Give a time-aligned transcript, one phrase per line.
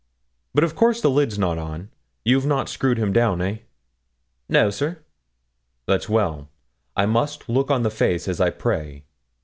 [0.55, 1.91] 'But, of course, the lid's not on;
[2.25, 3.65] you've not screwed him down, hey?'
[4.49, 4.97] 'No, sir.'
[5.85, 6.49] 'That's well.
[6.95, 9.03] I must look on the face as I pray.